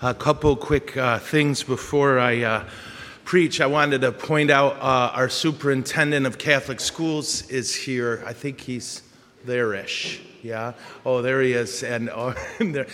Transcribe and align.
A 0.00 0.14
couple 0.14 0.54
quick 0.54 0.96
uh, 0.96 1.18
things 1.18 1.64
before 1.64 2.20
I 2.20 2.42
uh, 2.42 2.64
preach. 3.24 3.60
I 3.60 3.66
wanted 3.66 4.02
to 4.02 4.12
point 4.12 4.48
out 4.48 4.76
uh, 4.76 5.10
our 5.12 5.28
superintendent 5.28 6.24
of 6.24 6.38
Catholic 6.38 6.78
schools 6.78 7.50
is 7.50 7.74
here. 7.74 8.22
I 8.24 8.32
think 8.32 8.60
he's 8.60 9.02
there 9.44 9.74
ish. 9.74 10.20
Yeah? 10.40 10.74
Oh, 11.04 11.20
there 11.20 11.42
he 11.42 11.52
is. 11.52 11.82
And 11.82 12.10
oh, 12.14 12.32
there, 12.60 12.86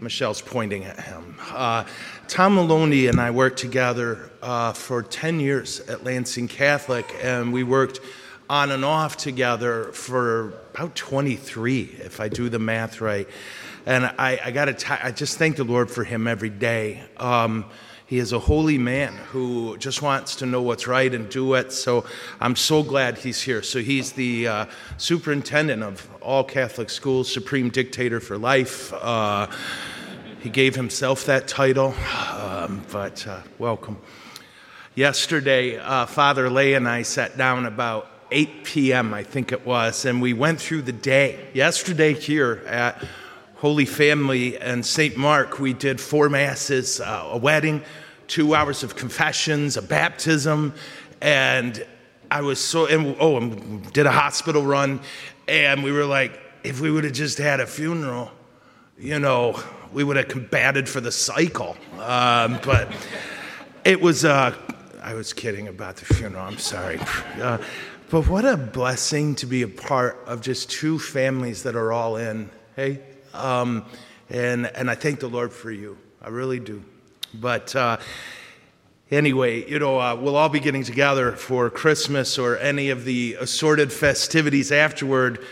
Michelle's 0.00 0.42
pointing 0.42 0.82
at 0.82 0.98
him. 0.98 1.36
Uh, 1.48 1.84
Tom 2.26 2.56
Maloney 2.56 3.06
and 3.06 3.20
I 3.20 3.30
worked 3.30 3.60
together 3.60 4.28
uh, 4.42 4.72
for 4.72 5.04
10 5.04 5.38
years 5.38 5.78
at 5.88 6.02
Lansing 6.02 6.48
Catholic, 6.48 7.14
and 7.22 7.52
we 7.52 7.62
worked 7.62 8.00
on 8.50 8.72
and 8.72 8.84
off 8.84 9.16
together 9.16 9.92
for 9.92 10.54
about 10.74 10.96
23, 10.96 11.98
if 12.00 12.18
I 12.18 12.28
do 12.28 12.48
the 12.48 12.58
math 12.58 13.00
right. 13.00 13.28
And 13.88 14.04
I, 14.04 14.38
I 14.44 14.50
got 14.50 14.66
to, 14.66 15.06
I 15.06 15.12
just 15.12 15.38
thank 15.38 15.56
the 15.56 15.64
Lord 15.64 15.90
for 15.90 16.04
him 16.04 16.26
every 16.26 16.50
day. 16.50 17.02
Um, 17.16 17.64
he 18.04 18.18
is 18.18 18.34
a 18.34 18.38
holy 18.38 18.76
man 18.76 19.14
who 19.32 19.78
just 19.78 20.02
wants 20.02 20.36
to 20.36 20.46
know 20.46 20.60
what's 20.60 20.86
right 20.86 21.12
and 21.14 21.26
do 21.30 21.54
it. 21.54 21.72
So 21.72 22.04
I'm 22.38 22.54
so 22.54 22.82
glad 22.82 23.16
he's 23.16 23.40
here. 23.40 23.62
So 23.62 23.78
he's 23.78 24.12
the 24.12 24.46
uh, 24.46 24.66
superintendent 24.98 25.82
of 25.82 26.06
all 26.20 26.44
Catholic 26.44 26.90
schools, 26.90 27.32
supreme 27.32 27.70
dictator 27.70 28.20
for 28.20 28.36
life. 28.36 28.92
Uh, 28.92 29.46
he 30.40 30.50
gave 30.50 30.74
himself 30.74 31.24
that 31.24 31.48
title, 31.48 31.94
um, 32.30 32.84
but 32.92 33.26
uh, 33.26 33.40
welcome. 33.58 33.96
Yesterday, 34.96 35.78
uh, 35.78 36.04
Father 36.04 36.50
Lay 36.50 36.74
and 36.74 36.86
I 36.86 37.00
sat 37.04 37.38
down 37.38 37.64
about 37.64 38.06
8 38.30 38.64
p.m., 38.64 39.14
I 39.14 39.22
think 39.22 39.50
it 39.50 39.64
was, 39.64 40.04
and 40.04 40.20
we 40.20 40.34
went 40.34 40.60
through 40.60 40.82
the 40.82 40.92
day. 40.92 41.48
Yesterday, 41.54 42.12
here 42.12 42.62
at 42.66 43.02
Holy 43.58 43.86
Family 43.86 44.56
and 44.56 44.86
St. 44.86 45.16
Mark, 45.16 45.58
we 45.58 45.72
did 45.72 46.00
four 46.00 46.28
masses, 46.28 47.00
uh, 47.00 47.30
a 47.32 47.36
wedding, 47.36 47.82
two 48.28 48.54
hours 48.54 48.84
of 48.84 48.94
confessions, 48.94 49.76
a 49.76 49.82
baptism, 49.82 50.72
and 51.20 51.84
I 52.30 52.42
was 52.42 52.60
so, 52.60 52.86
and, 52.86 53.16
oh, 53.18 53.36
and 53.36 53.92
did 53.92 54.06
a 54.06 54.12
hospital 54.12 54.62
run, 54.62 55.00
and 55.48 55.82
we 55.82 55.90
were 55.90 56.04
like, 56.04 56.38
if 56.62 56.80
we 56.80 56.88
would 56.88 57.02
have 57.02 57.14
just 57.14 57.38
had 57.38 57.58
a 57.58 57.66
funeral, 57.66 58.30
you 58.96 59.18
know, 59.18 59.60
we 59.92 60.04
would 60.04 60.16
have 60.16 60.28
combated 60.28 60.88
for 60.88 61.00
the 61.00 61.10
cycle. 61.10 61.76
Um, 61.98 62.60
but 62.62 62.92
it 63.84 64.00
was, 64.00 64.24
uh, 64.24 64.54
I 65.02 65.14
was 65.14 65.32
kidding 65.32 65.66
about 65.66 65.96
the 65.96 66.04
funeral, 66.14 66.44
I'm 66.44 66.58
sorry. 66.58 67.00
Uh, 67.40 67.58
but 68.08 68.28
what 68.28 68.44
a 68.44 68.56
blessing 68.56 69.34
to 69.34 69.46
be 69.46 69.62
a 69.62 69.68
part 69.68 70.16
of 70.26 70.42
just 70.42 70.70
two 70.70 71.00
families 71.00 71.64
that 71.64 71.74
are 71.74 71.92
all 71.92 72.16
in. 72.18 72.50
Hey, 72.76 73.00
um, 73.34 73.84
and, 74.30 74.66
and 74.66 74.90
I 74.90 74.94
thank 74.94 75.20
the 75.20 75.28
Lord 75.28 75.52
for 75.52 75.70
you. 75.70 75.96
I 76.20 76.28
really 76.28 76.60
do. 76.60 76.82
But 77.34 77.74
uh, 77.76 77.98
anyway, 79.10 79.68
you 79.70 79.78
know, 79.78 79.98
uh, 79.98 80.16
we'll 80.16 80.36
all 80.36 80.48
be 80.48 80.60
getting 80.60 80.84
together 80.84 81.32
for 81.32 81.70
Christmas 81.70 82.38
or 82.38 82.56
any 82.58 82.90
of 82.90 83.04
the 83.04 83.36
assorted 83.40 83.92
festivities 83.92 84.72
afterward. 84.72 85.44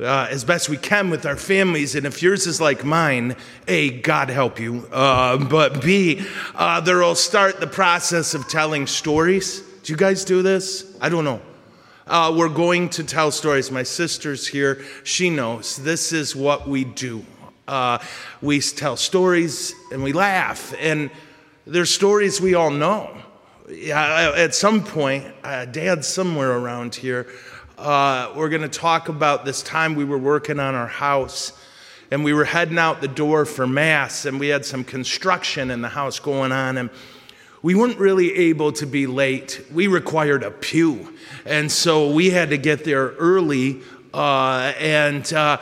Uh, 0.00 0.26
as 0.30 0.42
best 0.42 0.68
we 0.68 0.76
can 0.76 1.10
with 1.10 1.26
our 1.26 1.36
families. 1.36 1.94
And 1.94 2.06
if 2.06 2.22
yours 2.22 2.46
is 2.46 2.60
like 2.60 2.82
mine, 2.82 3.36
A, 3.68 4.00
God 4.00 4.30
help 4.30 4.58
you, 4.58 4.88
uh, 4.90 5.36
but 5.36 5.80
B, 5.82 6.24
uh, 6.56 6.80
there'll 6.80 7.14
start 7.14 7.60
the 7.60 7.68
process 7.68 8.34
of 8.34 8.48
telling 8.48 8.88
stories. 8.88 9.60
Do 9.84 9.92
you 9.92 9.96
guys 9.96 10.24
do 10.24 10.42
this? 10.42 10.96
I 11.00 11.08
don't 11.08 11.24
know. 11.24 11.40
Uh, 12.06 12.34
we're 12.36 12.48
going 12.48 12.88
to 12.88 13.04
tell 13.04 13.30
stories. 13.30 13.70
My 13.70 13.84
sister's 13.84 14.46
here. 14.46 14.84
She 15.04 15.30
knows 15.30 15.76
this 15.76 16.12
is 16.12 16.34
what 16.34 16.68
we 16.68 16.84
do. 16.84 17.24
Uh, 17.68 17.98
we 18.40 18.60
tell 18.60 18.96
stories 18.96 19.72
and 19.92 20.02
we 20.02 20.12
laugh. 20.12 20.74
And 20.80 21.10
there's 21.64 21.90
stories 21.90 22.40
we 22.40 22.54
all 22.54 22.70
know. 22.70 23.16
Yeah, 23.70 24.32
At 24.36 24.54
some 24.54 24.82
point, 24.82 25.32
uh, 25.44 25.66
Dad's 25.66 26.08
somewhere 26.08 26.50
around 26.50 26.96
here. 26.96 27.28
Uh, 27.78 28.32
we're 28.34 28.48
going 28.48 28.62
to 28.62 28.68
talk 28.68 29.08
about 29.08 29.44
this 29.44 29.62
time 29.62 29.94
we 29.94 30.04
were 30.04 30.18
working 30.18 30.58
on 30.58 30.74
our 30.74 30.88
house 30.88 31.52
and 32.10 32.24
we 32.24 32.32
were 32.32 32.44
heading 32.44 32.78
out 32.78 33.00
the 33.00 33.08
door 33.08 33.44
for 33.44 33.66
Mass 33.66 34.26
and 34.26 34.40
we 34.40 34.48
had 34.48 34.64
some 34.66 34.82
construction 34.82 35.70
in 35.70 35.82
the 35.82 35.88
house 35.88 36.18
going 36.18 36.50
on. 36.50 36.78
And 36.78 36.90
we 37.62 37.74
weren't 37.74 37.98
really 37.98 38.34
able 38.34 38.72
to 38.72 38.86
be 38.86 39.06
late. 39.06 39.64
We 39.72 39.86
required 39.86 40.42
a 40.42 40.50
pew. 40.50 41.14
And 41.44 41.70
so 41.70 42.10
we 42.12 42.30
had 42.30 42.50
to 42.50 42.58
get 42.58 42.84
there 42.84 43.10
early. 43.12 43.82
Uh, 44.12 44.72
and 44.78 45.32
uh, 45.32 45.58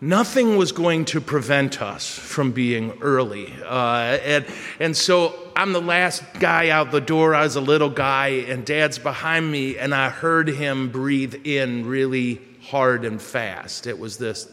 nothing 0.00 0.56
was 0.56 0.72
going 0.72 1.06
to 1.06 1.20
prevent 1.20 1.80
us 1.80 2.06
from 2.06 2.52
being 2.52 2.92
early. 3.00 3.52
Uh, 3.64 4.18
and, 4.22 4.46
and 4.78 4.96
so 4.96 5.34
I'm 5.56 5.72
the 5.72 5.80
last 5.80 6.22
guy 6.38 6.68
out 6.68 6.90
the 6.90 7.00
door. 7.00 7.34
I 7.34 7.42
was 7.42 7.56
a 7.56 7.60
little 7.60 7.90
guy, 7.90 8.28
and 8.28 8.64
dad's 8.64 8.98
behind 8.98 9.50
me, 9.50 9.78
and 9.78 9.94
I 9.94 10.10
heard 10.10 10.48
him 10.48 10.90
breathe 10.90 11.46
in 11.46 11.86
really 11.86 12.40
hard 12.62 13.04
and 13.04 13.20
fast. 13.20 13.86
It 13.86 13.98
was 13.98 14.18
this 14.18 14.46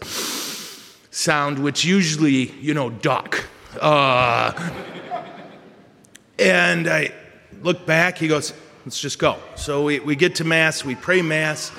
sound, 1.12 1.60
which 1.60 1.86
usually, 1.86 2.52
you 2.60 2.74
know, 2.74 2.90
duck. 2.90 3.44
And 6.40 6.88
I 6.88 7.12
look 7.62 7.86
back, 7.86 8.18
he 8.18 8.28
goes, 8.28 8.54
let's 8.86 9.00
just 9.00 9.20
go. 9.20 9.38
So 9.56 9.86
we, 9.86 10.00
we 10.00 10.16
get 10.16 10.36
to 10.36 10.44
Mass, 10.44 10.86
we 10.86 10.96
pray 10.96 11.22
Mass, 11.22 11.72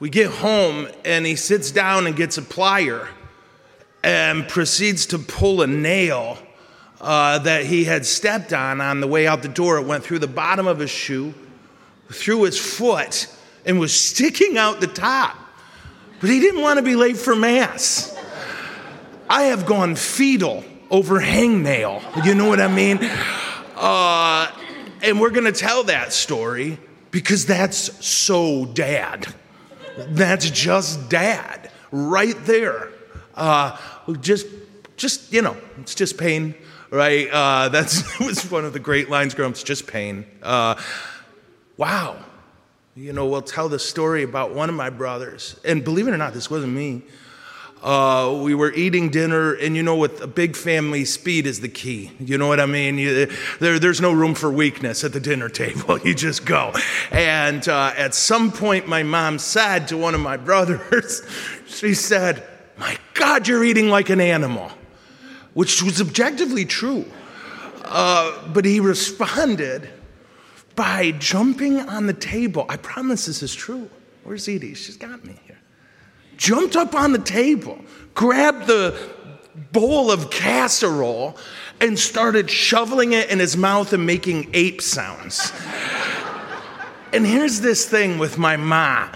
we 0.00 0.10
get 0.10 0.30
home, 0.30 0.88
and 1.04 1.26
he 1.26 1.36
sits 1.36 1.70
down 1.70 2.06
and 2.06 2.16
gets 2.16 2.38
a 2.38 2.42
plier 2.42 3.08
and 4.02 4.48
proceeds 4.48 5.06
to 5.06 5.18
pull 5.18 5.62
a 5.62 5.66
nail 5.66 6.38
uh, 7.00 7.38
that 7.40 7.66
he 7.66 7.84
had 7.84 8.06
stepped 8.06 8.52
on 8.52 8.80
on 8.80 9.00
the 9.00 9.06
way 9.06 9.26
out 9.26 9.42
the 9.42 9.48
door. 9.48 9.78
It 9.78 9.86
went 9.86 10.04
through 10.04 10.20
the 10.20 10.26
bottom 10.26 10.66
of 10.66 10.78
his 10.78 10.90
shoe, 10.90 11.34
through 12.10 12.42
his 12.44 12.58
foot, 12.58 13.28
and 13.64 13.78
was 13.78 13.94
sticking 13.94 14.56
out 14.56 14.80
the 14.80 14.86
top. 14.86 15.36
But 16.20 16.30
he 16.30 16.40
didn't 16.40 16.62
want 16.62 16.78
to 16.78 16.82
be 16.82 16.96
late 16.96 17.16
for 17.16 17.34
Mass. 17.34 18.16
I 19.28 19.44
have 19.44 19.66
gone 19.66 19.96
fetal 19.96 20.64
over 20.90 21.20
hangnail. 21.20 22.24
You 22.24 22.34
know 22.34 22.48
what 22.48 22.60
I 22.60 22.68
mean? 22.68 22.98
Uh, 23.76 24.50
and 25.02 25.20
we're 25.20 25.30
going 25.30 25.52
to 25.52 25.58
tell 25.58 25.84
that 25.84 26.12
story 26.12 26.78
because 27.10 27.46
that's 27.46 28.04
so 28.04 28.64
dad. 28.66 29.26
That's 29.96 30.50
just 30.50 31.08
dad 31.08 31.70
right 31.90 32.36
there. 32.44 32.90
Uh, 33.34 33.76
just, 34.20 34.46
just 34.96 35.32
you 35.32 35.42
know, 35.42 35.56
it's 35.78 35.94
just 35.94 36.18
pain, 36.18 36.54
right? 36.90 37.28
Uh, 37.30 37.68
that's 37.68 38.18
was 38.20 38.50
one 38.50 38.64
of 38.64 38.72
the 38.72 38.80
great 38.80 39.10
lines. 39.10 39.34
Grumps, 39.34 39.62
just 39.62 39.86
pain. 39.86 40.26
Uh, 40.42 40.80
wow. 41.76 42.16
You 42.94 43.12
know, 43.12 43.26
we'll 43.26 43.42
tell 43.42 43.68
the 43.68 43.78
story 43.78 44.22
about 44.22 44.54
one 44.54 44.68
of 44.68 44.74
my 44.74 44.90
brothers, 44.90 45.58
and 45.64 45.82
believe 45.82 46.08
it 46.08 46.10
or 46.10 46.18
not, 46.18 46.34
this 46.34 46.50
wasn't 46.50 46.74
me. 46.74 47.02
Uh, 47.82 48.38
we 48.40 48.54
were 48.54 48.72
eating 48.74 49.10
dinner, 49.10 49.54
and 49.54 49.74
you 49.74 49.82
know, 49.82 49.96
with 49.96 50.20
a 50.20 50.26
big 50.28 50.54
family, 50.54 51.04
speed 51.04 51.46
is 51.46 51.60
the 51.60 51.68
key. 51.68 52.12
You 52.20 52.38
know 52.38 52.46
what 52.46 52.60
I 52.60 52.66
mean? 52.66 52.96
You, 52.96 53.26
there, 53.58 53.80
there's 53.80 54.00
no 54.00 54.12
room 54.12 54.34
for 54.34 54.50
weakness 54.52 55.02
at 55.02 55.12
the 55.12 55.20
dinner 55.20 55.48
table. 55.48 55.98
You 56.12 56.14
just 56.14 56.44
go. 56.44 56.72
And 57.10 57.66
uh, 57.68 57.92
at 57.96 58.14
some 58.14 58.50
point, 58.50 58.88
my 58.88 59.02
mom 59.02 59.38
said 59.38 59.88
to 59.88 59.96
one 59.96 60.14
of 60.14 60.20
my 60.20 60.36
brothers, 60.36 61.22
she 61.66 61.94
said, 61.94 62.46
My 62.76 62.98
God, 63.14 63.46
you're 63.46 63.64
eating 63.64 63.88
like 63.88 64.10
an 64.10 64.20
animal, 64.20 64.70
which 65.54 65.82
was 65.82 66.00
objectively 66.00 66.64
true. 66.64 67.04
Uh, 67.84 68.48
but 68.48 68.64
he 68.64 68.80
responded 68.80 69.88
by 70.74 71.12
jumping 71.12 71.80
on 71.80 72.06
the 72.06 72.14
table. 72.14 72.66
I 72.68 72.76
promise 72.76 73.26
this 73.26 73.42
is 73.42 73.54
true. 73.54 73.88
Where's 74.24 74.48
Edie? 74.48 74.74
She's 74.74 74.96
got 74.96 75.24
me 75.24 75.38
jumped 76.36 76.76
up 76.76 76.94
on 76.94 77.12
the 77.12 77.18
table, 77.18 77.78
grabbed 78.14 78.66
the 78.66 78.98
bowl 79.72 80.10
of 80.10 80.30
casserole, 80.30 81.36
and 81.80 81.98
started 81.98 82.50
shoveling 82.50 83.12
it 83.12 83.30
in 83.30 83.38
his 83.38 83.56
mouth 83.56 83.92
and 83.92 84.06
making 84.06 84.48
ape 84.52 84.80
sounds. 84.80 85.52
and 87.12 87.26
here's 87.26 87.60
this 87.60 87.88
thing 87.88 88.18
with 88.18 88.38
my 88.38 88.56
ma. 88.56 89.08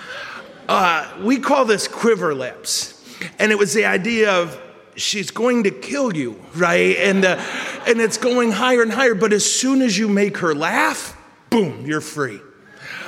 Uh, 0.68 1.08
we 1.22 1.38
call 1.38 1.64
this 1.64 1.86
quiver 1.86 2.34
lips. 2.34 2.92
And 3.38 3.52
it 3.52 3.58
was 3.58 3.72
the 3.72 3.84
idea 3.84 4.32
of 4.32 4.60
she's 4.96 5.30
going 5.30 5.64
to 5.64 5.70
kill 5.70 6.14
you, 6.14 6.40
right? 6.54 6.96
And, 6.96 7.24
uh, 7.24 7.42
and 7.86 8.00
it's 8.00 8.18
going 8.18 8.50
higher 8.50 8.82
and 8.82 8.92
higher. 8.92 9.14
But 9.14 9.32
as 9.32 9.50
soon 9.50 9.80
as 9.80 9.96
you 9.96 10.08
make 10.08 10.38
her 10.38 10.54
laugh, 10.54 11.16
boom, 11.50 11.86
you're 11.86 12.00
free. 12.00 12.40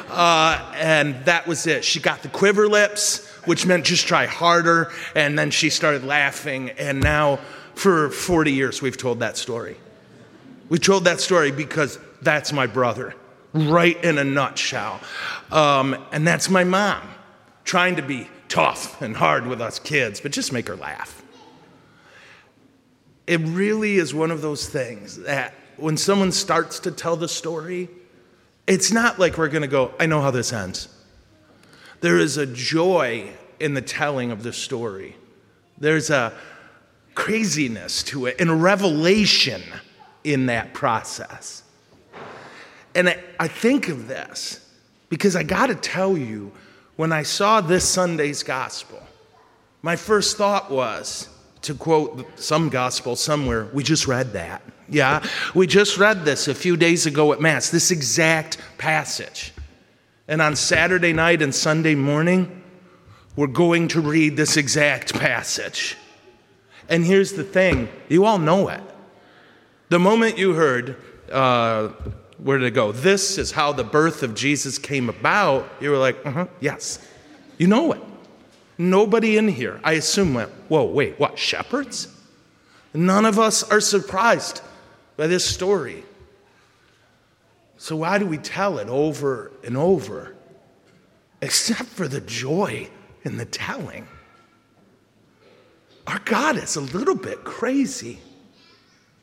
Uh, 0.09 0.73
and 0.77 1.25
that 1.25 1.47
was 1.47 1.67
it. 1.67 1.85
She 1.85 2.01
got 2.01 2.23
the 2.23 2.29
quiver 2.29 2.69
lips 2.69 3.28
which 3.49 3.65
meant 3.65 3.85
just 3.87 4.07
try 4.07 4.27
harder. 4.27 4.93
And 5.15 5.39
then 5.39 5.51
she 5.51 5.71
started 5.71 6.05
laughing. 6.05 6.71
And 6.71 7.01
now, 7.01 7.41
for 7.75 8.11
40 8.11 8.53
years, 8.53 8.83
we've 8.83 8.97
told 8.97 9.21
that 9.21 9.37
story. 9.37 9.77
We 10.69 10.79
told 10.79 11.05
that 11.05 11.21
story 11.21 11.51
because 11.51 11.99
that's 12.21 12.53
my 12.53 12.67
brother, 12.67 13.15
right 13.55 14.03
in 14.05 14.19
a 14.19 14.25
nutshell. 14.25 15.01
Um, 15.51 15.97
and 16.13 16.27
that's 16.27 16.51
my 16.51 16.65
mom, 16.65 17.09
trying 17.65 17.97
to 17.97 18.03
be 18.03 18.29
tough 18.49 19.01
and 19.01 19.17
hard 19.17 19.47
with 19.47 19.63
us 19.63 19.79
kids, 19.79 20.21
but 20.21 20.33
just 20.33 20.53
make 20.53 20.69
her 20.69 20.77
laugh. 20.77 21.23
it 23.27 23.41
really 23.41 23.97
is 23.97 24.15
one 24.15 24.31
of 24.31 24.41
those 24.41 24.69
things 24.69 25.19
that 25.19 25.55
when 25.77 25.97
someone 25.97 26.33
starts 26.33 26.81
to 26.81 26.91
tell 26.91 27.17
the 27.17 27.29
story, 27.29 27.89
it's 28.67 28.93
not 28.93 29.19
like 29.19 29.39
we're 29.39 29.49
going 29.49 29.63
to 29.63 29.69
go, 29.69 29.93
I 29.99 30.07
know 30.07 30.21
how 30.21 30.31
this 30.31 30.53
ends. 30.53 30.89
There 32.01 32.19
is 32.19 32.37
a 32.37 32.47
joy 32.47 33.31
in 33.61 33.75
the 33.75 33.83
telling 33.83 34.31
of 34.31 34.43
the 34.43 34.53
story, 34.53 35.17
there's 35.79 36.11
a 36.11 36.33
craziness 37.15 38.05
to 38.05 38.27
it 38.27 38.41
and 38.41 38.63
revelation 38.63 39.63
in 40.23 40.47
that 40.47 40.73
process. 40.73 41.65
And 42.95 43.17
I, 43.39 43.49
think 43.49 43.89
of 43.89 44.09
this 44.09 44.65
because 45.09 45.37
I 45.37 45.43
got 45.43 45.67
to 45.67 45.75
tell 45.75 46.17
you, 46.17 46.53
when 46.97 47.13
I 47.13 47.23
saw 47.23 47.61
this 47.61 47.89
Sunday's 47.89 48.43
gospel, 48.43 49.01
my 49.83 49.97
first 49.97 50.37
thought 50.37 50.71
was 50.71 51.29
to 51.63 51.75
quote 51.75 52.39
some 52.39 52.69
gospel 52.69 53.17
somewhere, 53.17 53.69
we 53.73 53.83
just 53.83 54.07
read 54.07 54.33
that. 54.33 54.63
Yeah, 54.89 55.25
we 55.55 55.67
just 55.67 55.99
read 55.99 56.25
this 56.25 56.49
a 56.49 56.55
few 56.55 56.77
days 56.77 57.07
ago 57.07 57.33
at 57.33 57.41
Mass, 57.41 57.71
this 57.71 57.91
exact 57.91 58.59
passage. 58.79 59.53
And 60.29 60.43
on 60.43 60.57
Saturday 60.57 61.15
night 61.15 61.41
and 61.41 61.55
Sunday 61.55 61.95
morning, 61.95 62.63
we're 63.35 63.47
going 63.47 63.89
to 63.89 64.01
read 64.03 64.37
this 64.37 64.59
exact 64.59 65.15
passage. 65.15 65.97
And 66.89 67.05
here's 67.05 67.33
the 67.33 67.45
thing 67.45 67.89
you 68.09 68.27
all 68.27 68.39
know 68.39 68.69
it. 68.69 68.83
The 69.89 69.99
moment 69.99 70.37
you 70.37 70.53
heard, 70.53 70.97
uh, 71.33 71.89
where 72.37 72.59
did 72.59 72.67
it 72.67 72.71
go? 72.73 72.93
This 72.93 73.39
is 73.39 73.53
how 73.53 73.73
the 73.73 73.85
birth 73.85 74.23
of 74.23 74.35
Jesus 74.35 74.79
came 74.79 75.09
about, 75.09 75.67
you 75.81 75.91
were 75.91 75.99
like, 75.99 76.25
uh 76.27 76.31
huh, 76.31 76.47
yes. 76.61 77.07
You 77.57 77.67
know 77.67 77.93
it. 77.93 78.01
Nobody 78.77 79.39
in 79.39 79.49
here, 79.49 79.81
I 79.83 79.95
assume, 79.95 80.35
went, 80.35 80.51
whoa, 80.69 80.85
wait, 80.85 81.19
what, 81.19 81.39
shepherds? 81.39 82.15
None 82.95 83.25
of 83.25 83.39
us 83.39 83.63
are 83.65 83.81
surprised 83.81 84.61
by 85.17 85.27
this 85.27 85.45
story. 85.45 86.05
So, 87.79 87.95
why 87.97 88.19
do 88.19 88.27
we 88.27 88.39
tell 88.39 88.79
it 88.79 88.89
over 88.89 89.53
and 89.65 89.77
over? 89.77 90.35
Except 91.41 91.89
for 91.89 92.09
the 92.09 92.21
joy 92.21 92.89
in 93.23 93.37
the 93.37 93.45
telling. 93.45 94.09
Our 96.09 96.19
God 96.19 96.57
is 96.57 96.75
a 96.75 96.81
little 96.81 97.15
bit 97.15 97.45
crazy. 97.45 98.19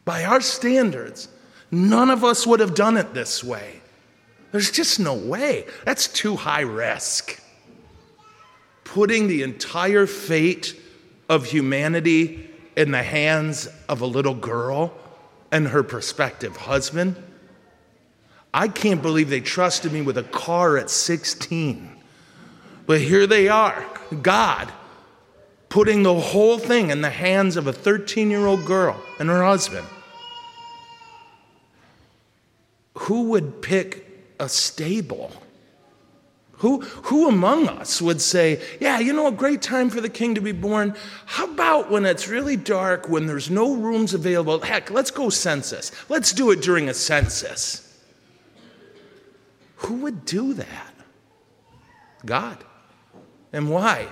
By 0.06 0.24
our 0.24 0.40
standards, 0.40 1.28
none 1.70 2.10
of 2.10 2.24
us 2.24 2.48
would 2.48 2.62
have 2.62 2.76
done 2.76 2.96
it 2.96 3.14
this 3.14 3.44
way. 3.44 3.82
There's 4.52 4.72
just 4.72 5.02
no 5.02 5.16
way. 5.16 5.66
That's 5.84 6.08
too 6.08 6.38
high 6.38 6.62
risk. 6.62 7.42
Putting 8.86 9.28
the 9.28 9.44
entire 9.44 10.08
fate 10.08 10.80
of 11.28 11.46
humanity 11.46 12.50
in 12.78 12.92
the 12.92 13.04
hands 13.04 13.68
of 13.90 14.00
a 14.00 14.06
little 14.06 14.36
girl 14.36 14.94
and 15.52 15.68
her 15.68 15.84
prospective 15.84 16.56
husband. 16.56 17.22
I 18.56 18.70
can't 18.70 19.02
believe 19.02 19.30
they 19.30 19.42
trusted 19.42 19.92
me 19.92 20.02
with 20.02 20.18
a 20.18 20.24
car 20.24 20.78
at 20.78 20.90
16. 20.90 21.92
But 22.86 23.02
here 23.02 23.28
they 23.28 23.50
are, 23.50 23.86
God 24.22 24.72
putting 25.76 26.04
the 26.04 26.14
whole 26.14 26.58
thing 26.58 26.90
in 26.90 27.02
the 27.02 27.10
hands 27.10 27.58
of 27.58 27.68
a 27.68 27.74
13 27.74 28.32
year 28.32 28.46
old 28.46 28.64
girl 28.64 28.96
and 29.20 29.28
her 29.28 29.44
husband. 29.44 29.86
Who 33.00 33.24
would 33.32 33.62
pick 33.62 34.08
a 34.40 34.48
stable? 34.48 35.34
Who, 36.60 36.80
who 36.80 37.28
among 37.28 37.68
us 37.68 38.02
would 38.02 38.22
say, 38.22 38.62
Yeah, 38.80 39.00
you 39.00 39.12
know, 39.12 39.28
a 39.28 39.34
great 39.34 39.62
time 39.62 39.90
for 39.90 40.00
the 40.00 40.08
king 40.08 40.36
to 40.36 40.42
be 40.42 40.54
born? 40.54 40.96
How 41.26 41.44
about 41.44 41.92
when 41.92 42.06
it's 42.06 42.30
really 42.30 42.56
dark, 42.56 43.10
when 43.10 43.26
there's 43.26 43.50
no 43.50 43.76
rooms 43.76 44.14
available? 44.14 44.62
Heck, 44.62 44.92
let's 44.92 45.12
go 45.12 45.30
census. 45.30 45.92
Let's 46.08 46.32
do 46.32 46.52
it 46.52 46.62
during 46.62 46.88
a 46.88 46.94
census. 46.94 47.85
Who 49.86 49.96
would 49.98 50.26
do 50.26 50.54
that? 50.54 50.94
God. 52.26 52.58
And 53.54 53.70
why? 53.70 54.08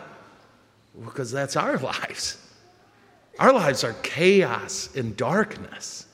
Because 1.03 1.31
that's 1.31 1.55
our 1.55 1.77
lives. 1.77 2.37
Our 3.39 3.51
lives 3.51 3.83
are 3.83 3.93
chaos 4.03 4.89
and 4.95 5.17
darkness. 5.17 6.05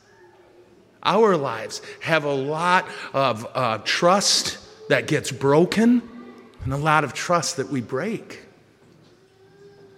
Our 1.04 1.36
lives 1.36 1.82
have 2.02 2.24
a 2.24 2.34
lot 2.34 2.88
of 3.14 3.48
uh, 3.54 3.80
trust 3.84 4.58
that 4.90 5.08
gets 5.08 5.32
broken 5.32 6.02
and 6.64 6.74
a 6.74 6.78
lot 6.78 7.04
of 7.04 7.14
trust 7.14 7.58
that 7.58 7.70
we 7.70 7.82
break. 7.82 8.40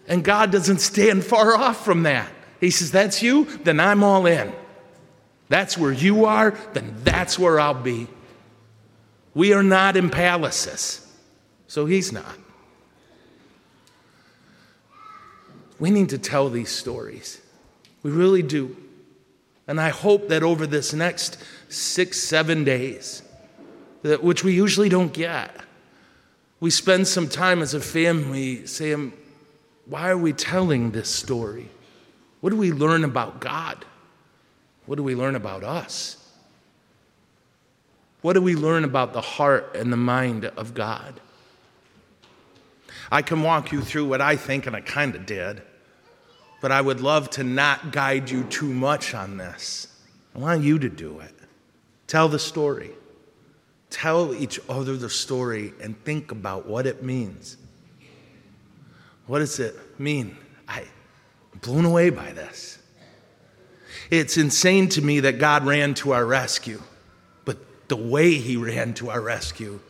And 0.07 0.23
God 0.23 0.51
doesn't 0.51 0.79
stand 0.79 1.23
far 1.23 1.55
off 1.55 1.85
from 1.85 2.03
that. 2.03 2.31
He 2.59 2.69
says, 2.69 2.91
That's 2.91 3.21
you, 3.21 3.45
then 3.63 3.79
I'm 3.79 4.03
all 4.03 4.25
in. 4.25 4.51
That's 5.49 5.77
where 5.77 5.91
you 5.91 6.25
are, 6.25 6.51
then 6.73 6.95
that's 7.03 7.37
where 7.37 7.59
I'll 7.59 7.73
be. 7.73 8.07
We 9.33 9.53
are 9.53 9.63
not 9.63 9.95
in 9.95 10.09
palaces, 10.09 11.07
so 11.67 11.85
He's 11.85 12.11
not. 12.11 12.37
We 15.79 15.89
need 15.89 16.09
to 16.09 16.17
tell 16.17 16.49
these 16.49 16.69
stories. 16.69 17.41
We 18.03 18.11
really 18.11 18.43
do. 18.43 18.75
And 19.67 19.79
I 19.79 19.89
hope 19.89 20.29
that 20.29 20.43
over 20.43 20.67
this 20.67 20.93
next 20.93 21.37
six, 21.69 22.19
seven 22.19 22.63
days, 22.63 23.23
that, 24.03 24.23
which 24.23 24.43
we 24.43 24.53
usually 24.53 24.89
don't 24.89 25.13
get, 25.13 25.55
we 26.59 26.69
spend 26.69 27.07
some 27.07 27.27
time 27.27 27.61
as 27.61 27.73
a 27.73 27.79
family 27.79 28.65
saying, 28.67 29.13
why 29.85 30.09
are 30.09 30.17
we 30.17 30.33
telling 30.33 30.91
this 30.91 31.09
story? 31.09 31.67
What 32.41 32.51
do 32.51 32.57
we 32.57 32.71
learn 32.71 33.03
about 33.03 33.39
God? 33.39 33.83
What 34.85 34.95
do 34.95 35.03
we 35.03 35.15
learn 35.15 35.35
about 35.35 35.63
us? 35.63 36.20
What 38.21 38.33
do 38.33 38.41
we 38.41 38.56
learn 38.56 38.83
about 38.83 39.13
the 39.13 39.21
heart 39.21 39.75
and 39.75 39.91
the 39.91 39.97
mind 39.97 40.45
of 40.45 40.73
God? 40.73 41.19
I 43.12 43.21
can 43.21 43.41
walk 43.41 43.71
you 43.71 43.81
through 43.81 44.06
what 44.07 44.21
I 44.21 44.35
think, 44.35 44.68
and 44.68 44.75
I 44.75 44.81
kind 44.81 45.15
of 45.15 45.25
did, 45.25 45.62
but 46.62 46.71
I 46.71 46.79
would 46.79 47.01
love 47.01 47.29
to 47.31 47.44
not 47.44 47.91
guide 47.91 48.29
you 48.29 48.44
too 48.44 48.71
much 48.71 49.13
on 49.13 49.38
this. 49.38 49.88
I 50.35 50.39
want 50.39 50.63
you 50.63 50.79
to 50.79 50.89
do 50.89 51.19
it. 51.19 51.33
Tell 52.07 52.29
the 52.29 52.39
story. 52.39 52.91
Tell 53.89 54.33
each 54.33 54.59
other 54.69 54.95
the 54.95 55.09
story 55.09 55.74
and 55.81 56.01
think 56.06 56.31
about 56.31 56.65
what 56.65 56.85
it 56.85 57.03
means. 57.03 57.57
What 59.27 59.39
does 59.39 59.59
it 59.59 59.75
mean? 60.00 60.38
I, 60.67 60.81
I'm 61.53 61.59
blown 61.59 61.85
away 61.85 62.09
by 62.09 62.31
this. 62.31 62.79
It's 64.09 64.38
insane 64.38 64.89
to 64.89 65.01
me 65.01 65.21
that 65.21 65.39
God 65.39 65.65
ran 65.65 65.94
to 65.95 66.12
our 66.13 66.25
rescue, 66.25 66.81
the 67.91 67.98
way 67.98 68.36
He 68.36 68.55
ran 68.55 68.93
to 68.93 69.10
our 69.10 69.19
rescue 69.19 69.81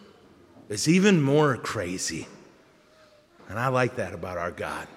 is 0.70 0.89
even 0.89 1.22
more 1.22 1.55
crazy. 1.55 2.27
And 3.48 3.60
I 3.60 3.67
like 3.67 3.98
that 3.98 4.15
about 4.15 4.39
our 4.39 4.50
God. 4.50 4.88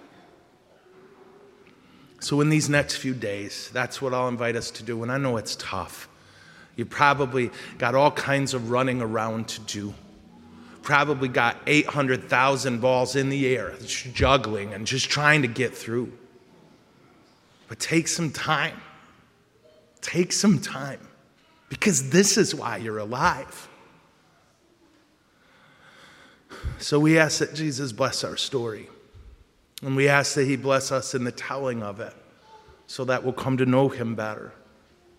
So, 2.20 2.40
in 2.40 2.49
these 2.49 2.70
next 2.70 2.96
few 2.96 3.12
days, 3.12 3.68
that's 3.75 4.00
what 4.00 4.14
I'll 4.14 4.28
invite 4.28 4.56
us 4.56 4.70
to 4.70 4.82
do. 4.82 5.02
And 5.02 5.12
I 5.12 5.18
know 5.18 5.37
it's 5.37 5.54
tough. 5.56 6.08
You 6.76 6.87
probably 6.87 7.50
got 7.76 7.94
all 7.94 8.11
kinds 8.11 8.54
of 8.54 8.70
running 8.70 9.02
around 9.02 9.49
to 9.49 9.61
do. 9.61 9.92
Probably 10.80 11.28
got 11.28 11.58
800,000 11.66 12.80
balls 12.80 13.16
in 13.16 13.28
the 13.28 13.54
air, 13.54 13.75
juggling 13.84 14.73
and 14.73 14.87
just 14.87 15.11
trying 15.11 15.42
to 15.42 15.49
get 15.49 15.75
through. 15.75 16.11
But 17.68 17.80
take 17.80 18.08
some 18.08 18.30
time. 18.30 18.80
Take 20.00 20.32
some 20.32 20.58
time 20.58 21.06
because 21.75 22.09
this 22.11 22.38
is 22.38 22.54
why 22.54 22.76
you're 22.76 22.99
alive. 22.99 23.69
So 26.78 27.00
we 27.00 27.19
ask 27.19 27.40
that 27.40 27.52
Jesus 27.52 27.90
bless 27.90 28.23
our 28.23 28.37
story. 28.37 28.88
And 29.83 29.97
we 29.97 30.07
ask 30.07 30.35
that 30.37 30.45
He 30.45 30.54
bless 30.54 30.93
us 30.93 31.16
in 31.16 31.25
the 31.25 31.33
telling 31.33 31.83
of 31.83 31.99
it 31.99 32.14
so 32.87 33.04
that 33.07 33.25
we'll 33.25 33.33
come 33.33 33.57
to 33.57 33.66
know 33.66 33.88
Him 33.88 34.14
better 34.14 34.52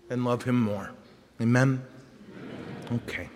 and 0.10 0.24
love 0.24 0.44
Him 0.44 0.62
more. 0.62 0.92
Amen? 1.42 1.86
Amen. 2.90 3.02
Okay. 3.06 3.30